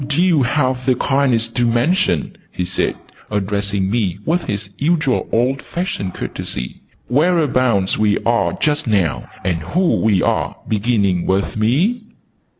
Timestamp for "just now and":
8.53-9.57